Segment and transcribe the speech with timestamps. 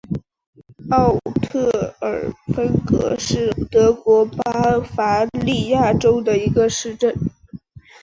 [0.89, 7.13] 奥特尔芬格是德国巴伐利亚州的一个市镇。